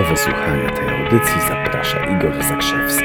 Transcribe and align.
Do 0.00 0.06
wysłuchania 0.06 0.70
tej 0.70 1.04
audycji 1.04 1.40
zaprasza 1.48 1.98
Igor 2.06 2.44
Zakrzewski. 2.44 3.04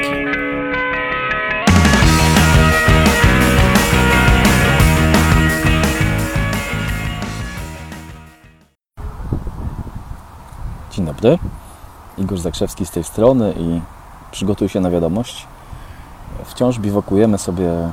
Dzień 10.90 11.06
dobry. 11.06 11.38
Igor 12.18 12.38
Zakrzewski 12.38 12.86
z 12.86 12.90
tej 12.90 13.04
strony 13.04 13.54
i 13.58 13.80
przygotuj 14.30 14.68
się 14.68 14.80
na 14.80 14.90
wiadomość. 14.90 15.46
Wciąż 16.44 16.78
biwakujemy 16.78 17.38
sobie 17.38 17.70
e, 17.70 17.90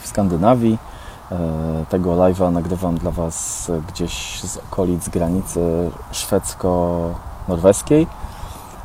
w 0.00 0.06
Skandynawii. 0.06 0.78
E, 1.32 1.38
Tego 1.88 2.10
live'a 2.10 2.52
nagrywam 2.52 2.98
dla 2.98 3.10
Was 3.10 3.70
gdzieś 3.88 4.40
z 4.40 4.56
okolic 4.56 5.08
granicy 5.08 5.90
szwedzko-norweskiej. 7.48 8.06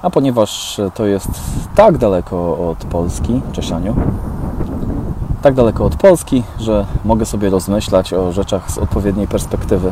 A 0.01 0.09
ponieważ 0.09 0.81
to 0.93 1.05
jest 1.05 1.29
tak 1.75 1.97
daleko 1.97 2.69
od 2.69 2.77
Polski, 2.77 3.41
Czesianiu, 3.51 3.95
tak 5.41 5.53
daleko 5.53 5.85
od 5.85 5.95
Polski, 5.95 6.43
że 6.59 6.85
mogę 7.05 7.25
sobie 7.25 7.49
rozmyślać 7.49 8.13
o 8.13 8.31
rzeczach 8.31 8.71
z 8.71 8.77
odpowiedniej 8.77 9.27
perspektywy. 9.27 9.91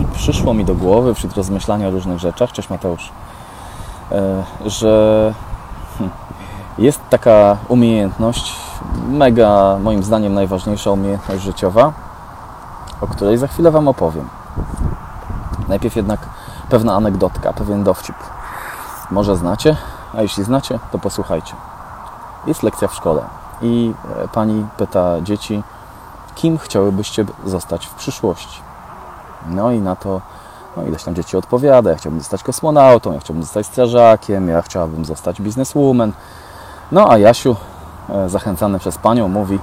I 0.00 0.04
przyszło 0.16 0.54
mi 0.54 0.64
do 0.64 0.74
głowy 0.74 1.14
wśród 1.14 1.36
rozmyślania 1.36 1.88
o 1.88 1.90
różnych 1.90 2.18
rzeczach, 2.18 2.52
cześć 2.52 2.70
Mateusz, 2.70 3.12
e, 4.12 4.42
że 4.66 5.34
hm, 5.98 6.10
jest 6.78 7.00
taka 7.10 7.56
umiejętność, 7.68 8.54
mega 9.08 9.78
moim 9.82 10.02
zdaniem 10.02 10.34
najważniejsza 10.34 10.90
umiejętność 10.90 11.42
życiowa, 11.42 11.92
o 13.00 13.06
której 13.06 13.38
za 13.38 13.46
chwilę 13.46 13.70
Wam 13.70 13.88
opowiem. 13.88 14.28
Najpierw 15.68 15.96
jednak 15.96 16.20
pewna 16.70 16.94
anegdotka, 16.94 17.52
pewien 17.52 17.84
dowcip. 17.84 18.16
Może 19.10 19.36
znacie, 19.36 19.76
a 20.18 20.22
jeśli 20.22 20.44
znacie, 20.44 20.78
to 20.92 20.98
posłuchajcie. 20.98 21.54
Jest 22.46 22.62
lekcja 22.62 22.88
w 22.88 22.94
szkole 22.94 23.22
i 23.62 23.94
e, 24.24 24.28
pani 24.28 24.66
pyta 24.76 25.20
dzieci, 25.20 25.62
kim 26.34 26.58
chciałybyście 26.58 27.24
zostać 27.46 27.86
w 27.86 27.94
przyszłości. 27.94 28.60
No 29.48 29.70
i 29.70 29.80
na 29.80 29.96
to 29.96 30.20
no 30.76 30.82
ileś 30.82 31.02
tam 31.02 31.14
dzieci 31.14 31.36
odpowiada, 31.36 31.90
ja 31.90 31.96
chciałbym 31.96 32.20
zostać 32.20 32.42
kosmonautą, 32.42 33.12
ja 33.12 33.20
chciałbym 33.20 33.42
zostać 33.42 33.66
strażakiem, 33.66 34.48
ja 34.48 34.62
chciałabym 34.62 35.04
zostać 35.04 35.40
bizneswoman. 35.40 36.12
No 36.92 37.10
a 37.10 37.18
Jasiu, 37.18 37.56
e, 38.08 38.28
zachęcany 38.28 38.78
przez 38.78 38.98
panią, 38.98 39.28
mówi, 39.28 39.58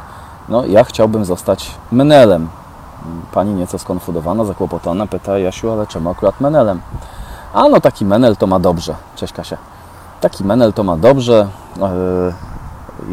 no 0.49 0.65
ja 0.65 0.83
chciałbym 0.83 1.25
zostać 1.25 1.71
menelem. 1.91 2.47
Pani 3.33 3.53
nieco 3.53 3.79
skonfudowana, 3.79 4.45
zakłopotana, 4.45 5.07
pyta 5.07 5.37
Jasiu, 5.39 5.71
ale 5.71 5.87
czemu 5.87 6.09
akurat 6.09 6.41
menelem? 6.41 6.81
A 7.53 7.69
no 7.69 7.81
taki 7.81 8.05
menel 8.05 8.35
to 8.37 8.47
ma 8.47 8.59
dobrze. 8.59 8.95
Cześć 9.15 9.33
Kasia. 9.33 9.57
Taki 10.21 10.43
menel 10.43 10.73
to 10.73 10.83
ma 10.83 10.97
dobrze. 10.97 11.47
e, 11.81 12.33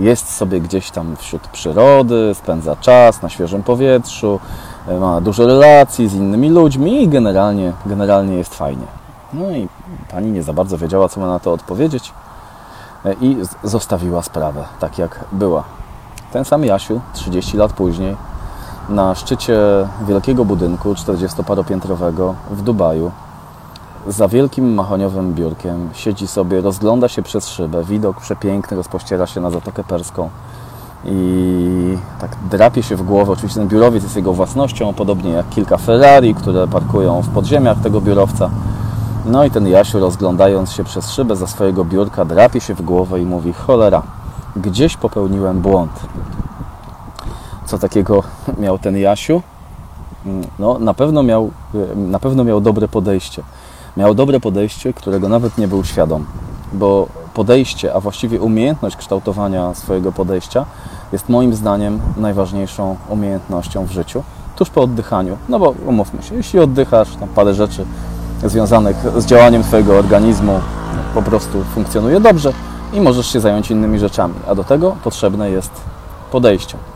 Jest 0.01 0.35
sobie 0.37 0.61
gdzieś 0.61 0.91
tam 0.91 1.17
wśród 1.17 1.43
przyrody, 1.49 2.35
spędza 2.35 2.77
czas 2.77 3.23
na 3.23 3.29
świeżym 3.29 3.63
powietrzu, 3.63 4.41
e, 4.89 4.99
ma 5.01 5.21
dużo 5.21 5.47
relacji 5.47 6.09
z 6.09 6.15
innymi 6.15 6.51
ludźmi 6.51 7.03
i 7.03 7.09
generalnie, 7.09 7.73
generalnie 7.87 8.35
jest 8.37 8.55
fajnie. 8.55 8.87
No 9.33 9.51
i 9.51 9.69
pani 10.11 10.31
nie 10.33 10.43
za 10.43 10.53
bardzo 10.53 10.79
wiedziała, 10.79 11.09
co 11.09 11.21
ma 11.21 11.27
na 11.27 11.39
to 11.39 11.53
odpowiedzieć 11.53 12.13
e, 13.05 13.13
i 13.21 13.37
zostawiła 13.65 14.23
sprawę 14.23 14.65
tak, 14.81 14.99
jak 14.99 15.25
była. 15.33 15.65
Ten 16.33 16.45
sam 16.45 16.65
Jasiu, 16.65 17.01
30 17.13 17.57
lat 17.57 17.73
później, 17.73 18.17
na 18.89 19.15
szczycie 19.15 19.59
wielkiego 20.09 20.45
budynku 20.45 20.95
40-paropiętrowego 20.95 22.35
w 22.51 22.63
Dubaju, 22.63 23.11
za 24.07 24.29
wielkim 24.29 24.75
mahoniowym 24.75 25.35
biurkiem 25.35 25.91
siedzi 25.93 26.27
sobie, 26.27 26.61
rozgląda 26.61 27.09
się 27.09 27.23
przez 27.23 27.49
szybę. 27.49 27.85
Widok 27.85 28.21
przepiękny 28.21 28.77
rozpościera 28.77 29.27
się 29.27 29.41
na 29.41 29.51
Zatokę 29.51 29.85
Perską 29.85 30.31
i 31.05 31.99
tak 32.21 32.37
drapie 32.51 32.83
się 32.83 32.97
w 32.97 33.03
głowę. 33.03 33.33
Oczywiście 33.33 33.61
ten 33.61 33.69
biurowiec 33.69 34.03
jest 34.03 34.17
jego 34.17 34.33
własnością, 34.33 34.95
podobnie 34.95 35.31
jak 35.31 35.49
kilka 35.49 35.79
Ferrari, 35.79 36.35
które 36.35 36.69
parkują 36.69 37.23
w 37.23 37.29
podziemiach 37.29 37.81
tego 37.81 38.01
biurowca. 38.01 38.51
No 39.27 39.45
i 39.45 39.51
ten 39.51 39.69
Jasiu, 39.69 40.01
rozglądając 40.01 40.73
się 40.73 40.85
przez 40.85 41.11
szybę 41.11 41.37
za 41.37 41.47
swojego 41.47 41.85
biurka, 41.85 42.25
drapie 42.25 42.61
się 42.61 42.75
w 42.75 42.83
głowę 42.83 43.21
i 43.21 43.25
mówi: 43.25 43.53
Cholera, 43.53 44.03
gdzieś 44.57 44.97
popełniłem 44.97 45.61
błąd. 45.61 46.01
Co 47.73 47.79
takiego 47.79 48.23
miał 48.59 48.79
ten 48.79 48.97
Jasiu? 48.97 49.43
No, 50.59 50.79
na 50.79 50.95
pewno 50.95 51.23
miał, 51.23 51.51
na 51.97 52.19
pewno 52.19 52.45
miał 52.45 52.61
dobre 52.61 52.89
podejście. 52.89 53.43
Miał 53.97 54.15
dobre 54.15 54.41
podejście, 54.41 54.93
którego 54.93 55.29
nawet 55.29 55.59
nie 55.59 55.69
był 55.69 55.85
świadom, 55.85 56.27
bo 56.73 57.07
podejście, 57.35 57.95
a 57.95 58.01
właściwie 58.01 58.41
umiejętność 58.41 58.97
kształtowania 58.97 59.75
swojego 59.75 60.13
podejścia 60.13 60.67
jest 61.13 61.29
moim 61.29 61.55
zdaniem 61.55 62.01
najważniejszą 62.17 62.97
umiejętnością 63.09 63.85
w 63.85 63.91
życiu, 63.91 64.23
tuż 64.57 64.71
po 64.71 64.83
oddychaniu. 64.83 65.37
No 65.49 65.59
bo 65.59 65.75
umówmy 65.87 66.23
się, 66.23 66.35
jeśli 66.35 66.61
oddychasz, 66.61 67.17
tam 67.17 67.29
parę 67.29 67.55
rzeczy 67.55 67.85
związanych 68.45 68.97
z 69.17 69.27
działaniem 69.27 69.63
Twojego 69.63 69.99
organizmu 69.99 70.61
po 71.15 71.23
prostu 71.23 71.65
funkcjonuje 71.75 72.21
dobrze 72.21 72.53
i 72.93 73.01
możesz 73.01 73.33
się 73.33 73.41
zająć 73.41 73.71
innymi 73.71 73.99
rzeczami, 73.99 74.35
a 74.49 74.55
do 74.55 74.65
tego 74.65 74.97
potrzebne 75.05 75.51
jest 75.51 75.73
podejście. 76.31 76.92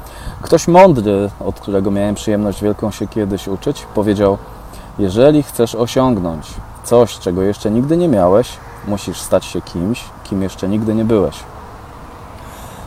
Ktoś 0.46 0.68
mądry, 0.68 1.30
od 1.40 1.60
którego 1.60 1.90
miałem 1.90 2.14
przyjemność 2.14 2.62
wielką 2.62 2.90
się 2.90 3.06
kiedyś 3.06 3.48
uczyć, 3.48 3.86
powiedział: 3.94 4.38
Jeżeli 4.98 5.42
chcesz 5.42 5.74
osiągnąć 5.74 6.46
coś, 6.84 7.18
czego 7.18 7.42
jeszcze 7.42 7.70
nigdy 7.70 7.96
nie 7.96 8.08
miałeś, 8.08 8.48
musisz 8.88 9.20
stać 9.20 9.44
się 9.44 9.60
kimś, 9.60 10.04
kim 10.24 10.42
jeszcze 10.42 10.68
nigdy 10.68 10.94
nie 10.94 11.04
byłeś. 11.04 11.36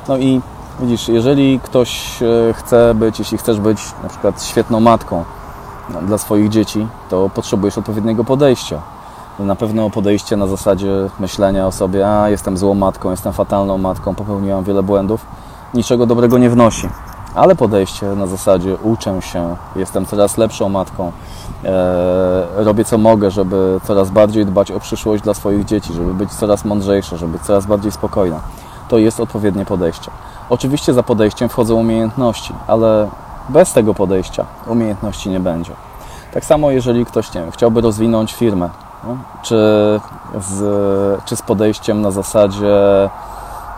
No 0.07 0.17
i 0.17 0.41
widzisz, 0.79 1.07
jeżeli 1.07 1.59
ktoś 1.59 2.21
e, 2.21 2.53
chce 2.53 2.93
być, 2.95 3.19
jeśli 3.19 3.37
chcesz 3.37 3.59
być 3.59 3.81
na 4.03 4.09
przykład 4.09 4.43
świetną 4.43 4.79
matką 4.79 5.23
no, 5.89 6.01
dla 6.01 6.17
swoich 6.17 6.49
dzieci, 6.49 6.87
to 7.09 7.29
potrzebujesz 7.29 7.77
odpowiedniego 7.77 8.23
podejścia. 8.23 8.81
Na 9.39 9.55
pewno 9.55 9.89
podejście 9.89 10.37
na 10.37 10.47
zasadzie 10.47 11.09
myślenia 11.19 11.67
o 11.67 11.71
sobie, 11.71 12.09
a 12.09 12.29
jestem 12.29 12.57
złą 12.57 12.73
matką, 12.73 13.11
jestem 13.11 13.33
fatalną 13.33 13.77
matką, 13.77 14.15
popełniłam 14.15 14.63
wiele 14.63 14.83
błędów, 14.83 15.25
niczego 15.73 16.05
dobrego 16.05 16.37
nie 16.37 16.49
wnosi. 16.49 16.89
Ale 17.35 17.55
podejście 17.55 18.05
na 18.05 18.27
zasadzie 18.27 18.75
uczę 18.83 19.21
się, 19.21 19.55
jestem 19.75 20.05
coraz 20.05 20.37
lepszą 20.37 20.69
matką, 20.69 21.11
e, 21.63 22.47
robię 22.55 22.85
co 22.85 22.97
mogę, 22.97 23.31
żeby 23.31 23.79
coraz 23.83 24.09
bardziej 24.09 24.45
dbać 24.45 24.71
o 24.71 24.79
przyszłość 24.79 25.23
dla 25.23 25.33
swoich 25.33 25.65
dzieci, 25.65 25.93
żeby 25.93 26.13
być 26.13 26.31
coraz 26.31 26.65
mądrzejsza, 26.65 27.17
żeby 27.17 27.31
być 27.31 27.41
coraz 27.41 27.65
bardziej 27.65 27.91
spokojna. 27.91 28.39
To 28.89 28.97
jest 28.97 29.19
odpowiednie 29.19 29.65
podejście. 29.65 30.11
Oczywiście 30.49 30.93
za 30.93 31.03
podejściem 31.03 31.49
wchodzą 31.49 31.75
umiejętności, 31.75 32.53
ale 32.67 33.09
bez 33.49 33.73
tego 33.73 33.93
podejścia 33.93 34.45
umiejętności 34.67 35.29
nie 35.29 35.39
będzie. 35.39 35.71
Tak 36.33 36.45
samo 36.45 36.71
jeżeli 36.71 37.05
ktoś 37.05 37.33
nie 37.33 37.41
wiem, 37.41 37.51
chciałby 37.51 37.81
rozwinąć 37.81 38.33
firmę, 38.33 38.69
no, 39.03 39.17
czy, 39.41 39.55
z, 40.41 41.25
czy 41.25 41.35
z 41.35 41.41
podejściem 41.41 42.01
na 42.01 42.11
zasadzie 42.11 43.03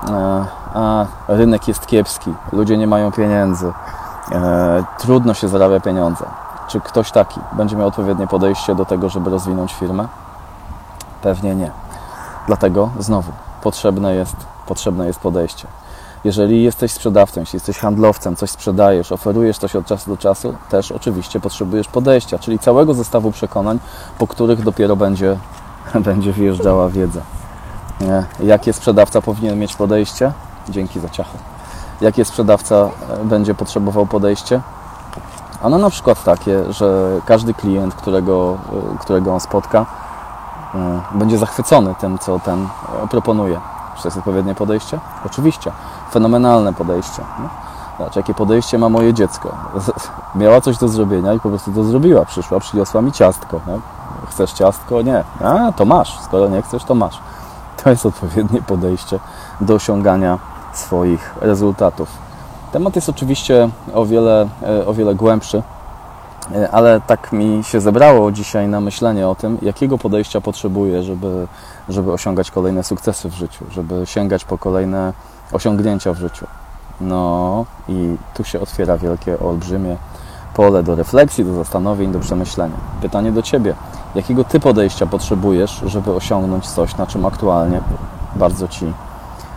e, 0.09 0.45
a 0.73 1.05
rynek 1.27 1.67
jest 1.67 1.87
kiepski, 1.87 2.33
ludzie 2.51 2.77
nie 2.77 2.87
mają 2.87 3.11
pieniędzy, 3.11 3.73
e, 4.31 4.83
trudno 4.99 5.33
się 5.33 5.47
zarabia 5.47 5.79
pieniądze. 5.79 6.25
Czy 6.67 6.81
ktoś 6.81 7.11
taki 7.11 7.39
będzie 7.53 7.75
miał 7.75 7.87
odpowiednie 7.87 8.27
podejście 8.27 8.75
do 8.75 8.85
tego, 8.85 9.09
żeby 9.09 9.29
rozwinąć 9.29 9.73
firmę? 9.73 10.07
Pewnie 11.21 11.55
nie. 11.55 11.71
Dlatego 12.47 12.89
znowu 12.99 13.31
potrzebne 13.63 14.15
jest, 14.15 14.35
potrzebne 14.67 15.07
jest 15.07 15.19
podejście. 15.19 15.67
Jeżeli 16.23 16.63
jesteś 16.63 16.91
sprzedawcą, 16.91 17.39
jeśli 17.39 17.57
jesteś 17.57 17.77
handlowcem, 17.77 18.35
coś 18.35 18.49
sprzedajesz, 18.49 19.11
oferujesz 19.11 19.57
coś 19.57 19.75
od 19.75 19.85
czasu 19.85 20.09
do 20.09 20.17
czasu, 20.17 20.53
też 20.69 20.91
oczywiście 20.91 21.39
potrzebujesz 21.39 21.87
podejścia, 21.87 22.39
czyli 22.39 22.59
całego 22.59 22.93
zestawu 22.93 23.31
przekonań, 23.31 23.79
po 24.17 24.27
których 24.27 24.63
dopiero 24.63 24.95
będzie, 24.95 25.37
będzie 26.05 26.33
wjeżdżała 26.33 26.89
wiedza. 26.89 27.21
Jakie 28.39 28.73
sprzedawca 28.73 29.21
powinien 29.21 29.59
mieć 29.59 29.75
podejście? 29.75 30.31
Dzięki 30.69 30.99
za 30.99 31.09
ciacho. 31.09 31.37
Jakie 32.01 32.25
sprzedawca 32.25 32.75
e, 32.75 32.89
będzie 33.25 33.55
potrzebował 33.55 34.05
podejście? 34.05 34.61
Ano 35.63 35.77
na 35.77 35.89
przykład 35.89 36.23
takie, 36.23 36.73
że 36.73 37.19
każdy 37.25 37.53
klient, 37.53 37.95
którego, 37.95 38.57
e, 38.93 38.97
którego 38.97 39.33
on 39.33 39.39
spotka, 39.39 39.85
e, 40.75 41.01
będzie 41.11 41.37
zachwycony 41.37 41.95
tym, 41.95 42.19
co 42.19 42.39
ten 42.39 42.67
proponuje. 43.09 43.59
Czy 43.95 44.01
to 44.01 44.07
jest 44.07 44.17
odpowiednie 44.17 44.55
podejście? 44.55 44.99
Oczywiście. 45.25 45.71
Fenomenalne 46.11 46.73
podejście. 46.73 47.23
Zobacz, 47.97 48.15
jakie 48.15 48.33
podejście 48.33 48.77
ma 48.77 48.89
moje 48.89 49.13
dziecko. 49.13 49.55
Miała 50.35 50.61
coś 50.61 50.77
do 50.77 50.87
zrobienia 50.87 51.33
i 51.33 51.39
po 51.39 51.49
prostu 51.49 51.71
to 51.71 51.83
zrobiła. 51.83 52.25
Przyszła, 52.25 52.59
przyniosła 52.59 53.01
mi 53.01 53.11
ciastko. 53.11 53.59
nie? 53.67 53.79
Chcesz 54.29 54.51
ciastko? 54.51 55.01
Nie. 55.01 55.23
A, 55.43 55.71
to 55.71 55.85
masz. 55.85 56.19
Skoro 56.19 56.49
nie 56.49 56.61
chcesz, 56.61 56.83
to 56.83 56.95
masz. 56.95 57.19
To 57.83 57.89
jest 57.89 58.05
odpowiednie 58.05 58.61
podejście 58.61 59.19
do 59.61 59.73
osiągania 59.73 60.37
swoich 60.73 61.35
rezultatów. 61.41 62.09
Temat 62.71 62.95
jest 62.95 63.09
oczywiście 63.09 63.69
o 63.93 64.05
wiele, 64.05 64.47
e, 64.63 64.85
o 64.85 64.93
wiele 64.93 65.15
głębszy 65.15 65.63
E, 66.55 66.71
Ale 66.71 67.01
tak 67.01 67.31
mi 67.31 67.63
się 67.63 67.81
zebrało 67.81 68.31
dzisiaj 68.31 68.67
na 68.67 68.81
myślenie 68.81 69.27
o 69.27 69.35
tym, 69.35 69.57
jakiego 69.61 69.97
podejścia 69.97 70.41
potrzebuję, 70.41 71.03
żeby, 71.03 71.47
żeby 71.89 72.11
osiągać 72.11 72.51
kolejne 72.51 72.83
sukcesy 72.83 73.29
w 73.29 73.33
życiu, 73.33 73.65
żeby 73.71 74.05
sięgać 74.05 74.45
po 74.45 74.57
kolejne 74.57 75.13
osiągnięcia 75.51 76.13
w 76.13 76.17
życiu. 76.17 76.47
No 77.01 77.65
i 77.87 78.15
tu 78.33 78.43
się 78.43 78.59
otwiera 78.59 78.97
wielkie, 78.97 79.39
olbrzymie 79.39 79.97
pole 80.53 80.83
do 80.83 80.95
refleksji, 80.95 81.45
do 81.45 81.53
zastanowień, 81.53 82.11
do 82.11 82.19
przemyślenia. 82.19 82.75
Pytanie 83.01 83.31
do 83.31 83.41
Ciebie. 83.41 83.75
Jakiego 84.15 84.43
Ty 84.43 84.59
podejścia 84.59 85.05
potrzebujesz, 85.07 85.81
żeby 85.85 86.13
osiągnąć 86.13 86.69
coś, 86.69 86.97
na 86.97 87.07
czym 87.07 87.25
aktualnie 87.25 87.81
bardzo 88.35 88.67
Ci, 88.67 88.93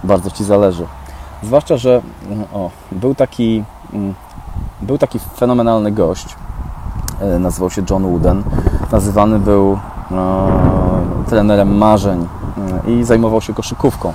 bardzo 0.05 0.31
ci 0.31 0.45
zależy? 0.45 0.87
Zwłaszcza, 1.46 1.76
że 1.76 2.02
mm, 2.26 2.44
o, 2.52 2.70
był, 2.93 3.14
taki, 3.14 3.64
mm, 3.93 4.14
był 4.82 4.99
taki 4.99 5.19
fenomenalny 5.19 5.93
gość, 5.93 6.37
e, 7.20 7.38
nazywał 7.38 7.70
się 7.70 7.82
John 7.91 8.02
Wooden. 8.02 8.43
Nazywany 8.93 9.38
był 9.38 9.79
e, 10.11 10.49
trenerem 11.29 11.76
marzeń 11.76 12.26
e, 12.87 12.91
i 12.91 13.05
zajmował 13.05 13.41
się 13.41 13.55
koszykówką. 13.55 14.12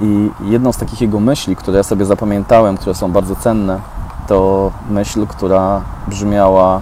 I 0.00 0.30
jedną 0.40 0.72
z 0.72 0.76
takich 0.76 1.00
jego 1.00 1.20
myśli, 1.20 1.56
które 1.56 1.76
ja 1.76 1.82
sobie 1.82 2.04
zapamiętałem, 2.04 2.76
które 2.76 2.94
są 2.94 3.12
bardzo 3.12 3.36
cenne, 3.36 3.80
to 4.26 4.70
myśl, 4.90 5.26
która 5.26 5.80
brzmiała: 6.08 6.80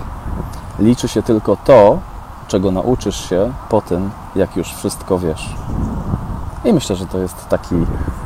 Liczy 0.78 1.08
się 1.08 1.22
tylko 1.22 1.56
to, 1.56 1.98
czego 2.48 2.70
nauczysz 2.70 3.28
się 3.28 3.52
po 3.69 3.80
tym, 3.80 4.10
jak 4.36 4.56
już 4.56 4.72
wszystko 4.74 5.19
wiesz. 5.19 5.54
I 6.64 6.73
myślę, 6.73 6.97
że 6.97 7.06
to 7.06 7.19
jest 7.19 7.49
taki 7.49 7.75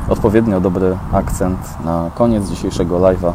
odpowiednio 0.09 0.61
dobry 0.61 0.97
akcent 1.13 1.59
na 1.85 2.09
koniec 2.15 2.49
dzisiejszego 2.49 2.99
live'a. 2.99 3.33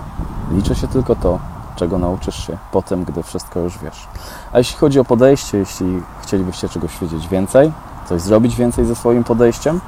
Liczy 0.51 0.75
się 0.75 0.89
tylko 0.89 1.17
to, 1.17 1.39
czego 1.77 1.99
nauczysz 1.99 2.47
się 2.47 2.59
po 2.73 2.83
tym, 2.83 3.05
gdy 3.05 3.23
wszystko 3.23 3.61
już 3.61 3.79
wiesz. 3.79 4.09
A 4.53 4.59
jeśli 4.59 4.79
chodzi 4.79 5.01
o 5.01 5.05
podejście, 5.05 5.59
jeśli 5.59 6.03
chcielibyście 6.23 6.69
czegoś 6.69 6.99
wiedzieć 6.99 7.29
więcej, 7.29 7.73
coś 8.09 8.21
zrobić 8.21 8.57
więcej 8.57 8.85
ze 8.85 8.95
swoim 8.95 9.25
podejściem, 9.25 9.81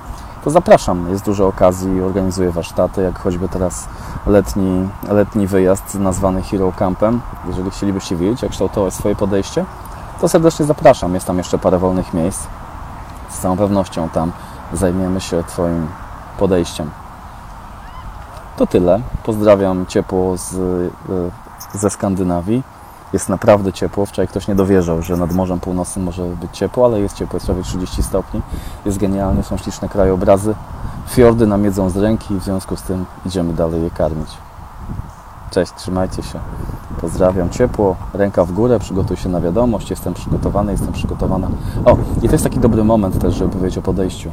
to 0.45 0.51
zapraszam. 0.51 1.11
Jest 1.11 1.25
dużo 1.25 1.47
okazji, 1.47 2.03
organizuję 2.03 2.51
warsztaty, 2.51 3.03
jak 3.03 3.19
choćby 3.19 3.49
teraz 3.49 3.89
letni, 4.27 4.89
letni 5.09 5.47
wyjazd 5.47 5.95
nazwany 5.95 6.43
Hero 6.43 6.73
Campem. 6.73 7.21
Jeżeli 7.47 7.71
chcielibyście 7.71 8.17
wiedzieć, 8.17 8.43
jak 8.43 8.51
kształtować 8.51 8.95
swoje 8.95 9.17
podejście, 9.17 9.65
to 10.21 10.29
serdecznie 10.29 10.67
zapraszam. 10.67 11.15
Jest 11.15 11.27
tam 11.27 11.39
jeszcze 11.39 11.59
parę 11.59 11.79
wolnych 11.79 12.15
miejsc. 12.15 12.47
Z 13.29 13.39
całą 13.39 13.57
pewnością 13.57 14.09
tam 14.09 14.33
zajmiemy 14.73 15.21
się 15.21 15.45
Twoim 15.45 15.87
podejściem. 16.39 16.91
To 18.57 18.67
tyle. 18.67 19.01
Pozdrawiam 19.25 19.87
ciepło 19.87 20.37
z, 20.37 20.55
e, 21.75 21.79
ze 21.79 21.91
Skandynawii. 21.91 22.63
Jest 23.13 23.29
naprawdę 23.29 23.73
ciepło. 23.73 24.07
Wczoraj 24.07 24.29
ktoś 24.29 24.49
nie 24.49 24.55
dowierzał, 24.55 25.03
że 25.03 25.17
nad 25.17 25.33
Morzem 25.33 25.61
Północnym 25.61 26.05
może 26.05 26.23
być 26.23 26.51
ciepło, 26.53 26.85
ale 26.85 27.01
jest 27.01 27.17
ciepło, 27.17 27.37
jest 27.37 27.47
prawie 27.47 27.63
30 27.63 28.03
stopni. 28.03 28.43
Jest 28.85 28.99
genialnie, 28.99 29.43
są 29.43 29.57
śliczne 29.57 29.89
krajobrazy. 29.89 30.55
Fiordy 31.09 31.47
nam 31.47 31.65
jedzą 31.65 31.91
z 31.91 31.97
ręki 31.97 32.35
i 32.35 32.41
w 32.41 32.45
związku 32.45 32.77
z 32.77 32.83
tym 32.83 33.05
idziemy 33.27 33.53
dalej 33.53 33.83
je 33.83 33.91
karmić. 33.91 34.29
Cześć, 35.51 35.73
trzymajcie 35.77 36.23
się. 36.23 36.41
Pozdrawiam 37.01 37.51
ciepło, 37.51 37.97
ręka 38.15 38.45
w 38.45 38.53
górę, 38.53 38.79
przygotuj 38.79 39.17
się 39.17 39.29
na 39.29 39.41
wiadomość, 39.41 39.91
jestem 39.91 40.15
przygotowany, 40.15 40.73
jestem 40.73 40.93
przygotowana. 40.93 41.49
O, 41.85 41.97
i 42.23 42.27
to 42.27 42.33
jest 42.35 42.45
taki 42.45 42.59
dobry 42.59 42.85
moment 42.85 43.19
też, 43.19 43.35
żeby 43.35 43.53
powiedzieć 43.53 43.79
o 43.79 43.83
podejściu. 43.83 44.31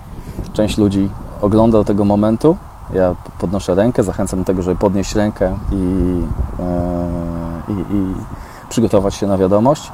Część 0.54 0.78
ludzi 0.78 1.10
ogląda 1.42 1.78
do 1.78 1.84
tego 1.84 2.06
momentu, 2.06 2.58
ja 2.94 3.16
podnoszę 3.40 3.76
rękę, 3.76 4.04
zachęcam 4.04 4.40
do 4.40 4.46
tego, 4.46 4.62
żeby 4.62 4.80
podnieść 4.80 5.16
rękę 5.16 5.58
i, 5.72 5.76
e, 6.60 7.72
i, 7.72 7.96
i 7.96 8.14
przygotować 8.70 9.16
się 9.16 9.28
na 9.28 9.38
wiadomość. 9.38 9.92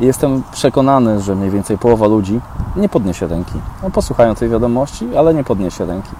I 0.00 0.06
jestem 0.06 0.42
przekonany, 0.52 1.20
że 1.20 1.34
mniej 1.34 1.50
więcej 1.50 1.78
połowa 1.78 2.06
ludzi 2.06 2.40
nie 2.76 2.88
podniesie 2.88 3.26
ręki. 3.26 3.54
No, 3.82 3.90
posłuchają 3.90 4.34
tej 4.34 4.48
wiadomości, 4.48 5.16
ale 5.16 5.34
nie 5.34 5.44
podniesie 5.44 5.86
ręki. 5.86 6.10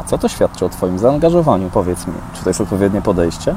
A 0.00 0.02
co 0.02 0.18
to 0.18 0.28
świadczy 0.28 0.64
o 0.64 0.68
Twoim 0.68 0.98
zaangażowaniu? 0.98 1.70
Powiedz 1.70 2.06
mi, 2.06 2.14
czy 2.34 2.44
to 2.44 2.50
jest 2.50 2.60
odpowiednie 2.60 3.02
podejście? 3.02 3.54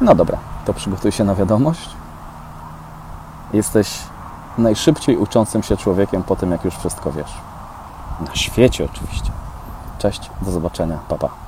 No 0.00 0.14
dobra, 0.14 0.38
to 0.64 0.74
przygotuj 0.74 1.12
się 1.12 1.24
na 1.24 1.34
wiadomość. 1.34 1.90
Jesteś 3.52 3.98
najszybciej 4.58 5.16
uczącym 5.16 5.62
się 5.62 5.76
człowiekiem 5.76 6.22
po 6.22 6.36
tym, 6.36 6.50
jak 6.50 6.64
już 6.64 6.74
wszystko 6.74 7.12
wiesz. 7.12 7.34
Na 8.20 8.34
świecie 8.34 8.88
oczywiście. 8.92 9.30
Cześć, 9.98 10.30
do 10.42 10.50
zobaczenia, 10.50 10.98
papa. 11.08 11.28
Pa. 11.28 11.43